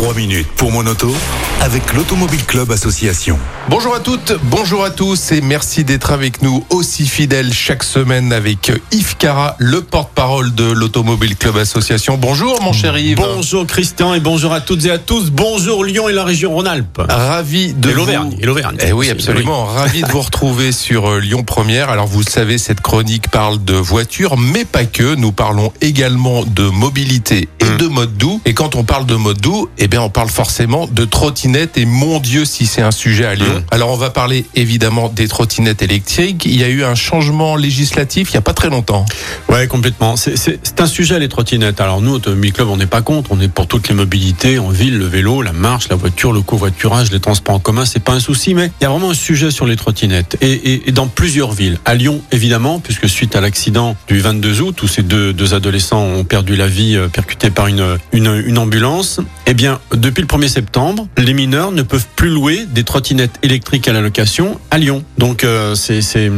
[0.00, 1.14] 3 minutes pour mon auto
[1.60, 3.38] avec l'Automobile Club Association.
[3.68, 8.32] Bonjour à toutes, bonjour à tous et merci d'être avec nous aussi fidèles chaque semaine
[8.32, 12.16] avec Yves Cara, le porte-parole de l'Automobile Club Association.
[12.16, 13.18] Bonjour mon cher Yves.
[13.18, 15.30] Bonjour Christian et bonjour à toutes et à tous.
[15.30, 17.02] Bonjour Lyon et la région Rhône-Alpes.
[17.06, 18.30] Ravi de Et l'Auvergne.
[18.36, 18.78] vous- Et l'Auvergne.
[18.80, 19.66] Eh oui, absolument.
[19.66, 21.90] Ravi de vous retrouver sur euh, Lyon Première.
[21.90, 25.14] Alors, vous le savez, cette chronique parle de voitures, mais pas que.
[25.14, 28.40] Nous parlons également de mobilité de mode doux.
[28.44, 31.76] Et quand on parle de mode doux, eh bien, on parle forcément de trottinettes.
[31.76, 33.46] Et mon Dieu, si c'est un sujet à Lyon.
[33.60, 33.62] Mm.
[33.70, 36.44] Alors, on va parler évidemment des trottinettes électriques.
[36.46, 39.04] Il y a eu un changement législatif il n'y a pas très longtemps.
[39.48, 40.16] Ouais, complètement.
[40.16, 41.80] C'est- un sujet les trottinettes.
[41.80, 43.30] Alors nous, Automobile Club, on n'est pas contre.
[43.32, 46.40] On est pour toutes les mobilités en ville, le vélo, la marche, la voiture, le
[46.40, 47.84] covoiturage, les transports en commun.
[47.84, 50.50] C'est pas un souci, mais il y a vraiment un sujet sur les trottinettes et,
[50.52, 51.78] et- et dans plusieurs villes.
[51.84, 56.02] À Lyon, évidemment, puisque suite à l'accident du 22 août où ces deux, deux adolescents
[56.02, 60.48] ont perdu la vie euh, percutés par une, une, ambulance, eh bien, depuis le 1er
[60.48, 65.04] septembre, les mineurs ne peuvent plus louer des trottinettes électriques à la location à Lyon.
[65.18, 66.30] Donc euh, c'est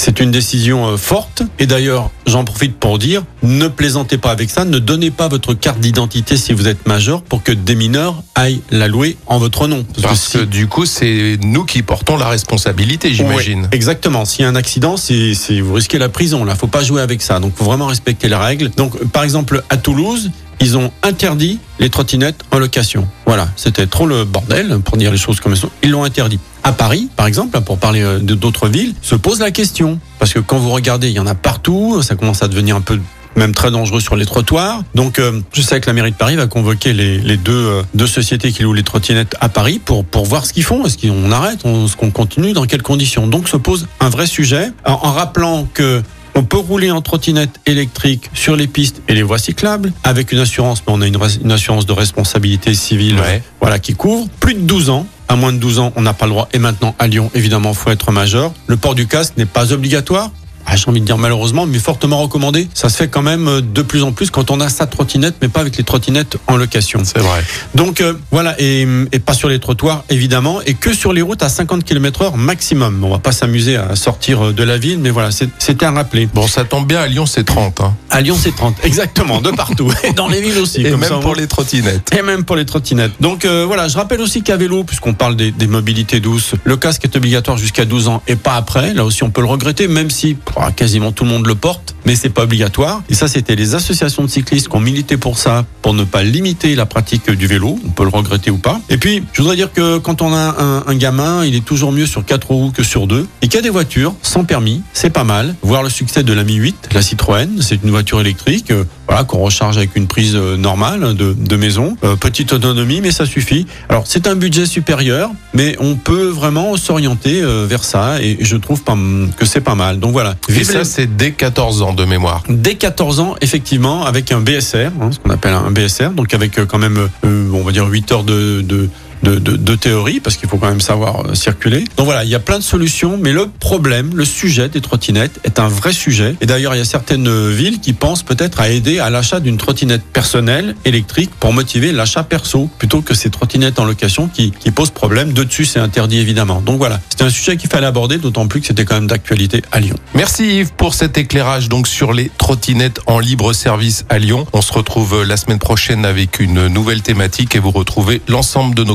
[0.00, 1.42] c'est une décision euh, forte.
[1.58, 5.52] Et d'ailleurs, j'en profite pour dire, ne plaisantez pas avec ça, ne donnez pas votre
[5.52, 9.66] carte d'identité si vous êtes majeur pour que des mineurs aillent la louer en votre
[9.68, 9.84] nom.
[10.02, 13.68] Parce si- que du coup, c'est nous qui portons la responsabilité, j'imagine.
[13.72, 14.24] Exactement.
[14.24, 16.44] S'il y a un accident, c'est- vous risquez la prison.
[16.44, 17.38] Là, faut pas jouer avec ça.
[17.38, 18.70] Donc, faut vraiment respecter les règles.
[18.70, 20.30] Donc, par exemple, à Toulouse,
[20.62, 23.06] ils ont interdit les trottinettes en location.
[23.26, 25.70] Voilà, c'était trop le bordel pour dire les choses comme elles sont.
[25.82, 26.38] Ils l'ont interdit.
[26.62, 30.40] À Paris, par exemple, pour parler euh, d'autres villes, se pose la question parce que
[30.40, 32.02] quand vous regardez, il y en a partout.
[32.02, 32.98] Ça commence à devenir un peu
[33.36, 34.82] même très dangereux sur les trottoirs.
[34.94, 37.82] Donc, euh, je sais que la mairie de Paris va convoquer les, les deux, euh,
[37.94, 40.84] deux sociétés qui louent les trottinettes à Paris pour, pour voir ce qu'ils font.
[40.84, 41.64] Est-ce qu'on arrête?
[41.64, 42.52] Est-ce qu'on continue?
[42.52, 43.26] Dans quelles conditions?
[43.26, 46.02] Donc, se pose un vrai sujet en, en rappelant que
[46.34, 50.38] on peut rouler en trottinette électrique sur les pistes et les voies cyclables avec une
[50.38, 53.42] assurance, mais on a une, assurance de responsabilité civile Ouais.
[53.60, 55.06] voilà, qui couvre plus de 12 ans.
[55.30, 56.48] À moins de 12 ans, on n'a pas le droit.
[56.52, 58.52] Et maintenant, à Lyon, évidemment, faut être majeur.
[58.66, 60.32] Le port du casque n'est pas obligatoire.
[60.70, 62.68] Ah, J'ai envie de dire malheureusement, mais fortement recommandé.
[62.74, 65.34] Ça se fait quand même euh, de plus en plus quand on a sa trottinette,
[65.42, 67.00] mais pas avec les trottinettes en location.
[67.04, 67.42] C'est vrai.
[67.74, 71.42] Donc euh, voilà, et, et pas sur les trottoirs évidemment, et que sur les routes
[71.42, 73.02] à 50 km heure maximum.
[73.02, 76.28] On va pas s'amuser à sortir euh, de la ville, mais voilà, c'était à rappeler.
[76.32, 77.80] Bon, ça tombe bien, à Lyon, c'est 30.
[77.80, 77.94] Hein.
[78.10, 80.82] À Lyon, c'est 30, exactement, de partout, et dans les villes aussi.
[80.82, 82.14] Et comme même ça, pour les trottinettes.
[82.16, 83.12] et même pour les trottinettes.
[83.20, 86.76] Donc euh, voilà, je rappelle aussi qu'à vélo, puisqu'on parle des, des mobilités douces, le
[86.76, 88.94] casque est obligatoire jusqu'à 12 ans et pas après.
[88.94, 90.36] Là aussi, on peut le regretter, même si
[90.74, 93.02] quasiment tout le monde le porte, mais c'est pas obligatoire.
[93.08, 96.22] Et ça, c'était les associations de cyclistes qui ont milité pour ça, pour ne pas
[96.22, 97.78] limiter la pratique du vélo.
[97.84, 98.80] On peut le regretter ou pas.
[98.88, 101.92] Et puis, je voudrais dire que quand on a un, un gamin, il est toujours
[101.92, 103.26] mieux sur quatre roues que sur deux.
[103.42, 105.54] Et qu'il y a des voitures sans permis, c'est pas mal.
[105.62, 109.24] Voir le succès de la Mi 8, la Citroën, c'est une voiture électrique, euh, voilà,
[109.24, 111.96] qu'on recharge avec une prise euh, normale de, de maison.
[112.04, 113.66] Euh, petite autonomie, mais ça suffit.
[113.88, 118.22] Alors, c'est un budget supérieur, mais on peut vraiment s'orienter euh, vers ça.
[118.22, 118.96] Et je trouve pas,
[119.36, 119.98] que c'est pas mal.
[119.98, 120.36] Donc voilà.
[120.48, 122.44] Et Vive ça, les- c'est dès 14 ans de mémoire.
[122.48, 126.64] Dès 14 ans, effectivement, avec un BSR, hein, ce qu'on appelle un BSR, donc avec
[126.66, 128.88] quand même, on va dire 8 heures de, de,
[129.22, 131.84] de, de, théorie, parce qu'il faut quand même savoir euh, circuler.
[131.96, 135.40] Donc voilà, il y a plein de solutions, mais le problème, le sujet des trottinettes
[135.44, 136.34] est un vrai sujet.
[136.40, 139.40] Et d'ailleurs, il y a certaines euh, villes qui pensent peut-être à aider à l'achat
[139.40, 144.52] d'une trottinette personnelle électrique pour motiver l'achat perso, plutôt que ces trottinettes en location qui,
[144.74, 145.32] posent problème.
[145.32, 146.60] De dessus, c'est interdit évidemment.
[146.60, 149.62] Donc voilà, c'était un sujet qu'il fallait aborder, d'autant plus que c'était quand même d'actualité
[149.72, 149.96] à Lyon.
[150.14, 154.46] Merci Yves pour cet éclairage donc sur les trottinettes en libre service à Lyon.
[154.52, 158.84] On se retrouve la semaine prochaine avec une nouvelle thématique et vous retrouvez l'ensemble de
[158.84, 158.94] nos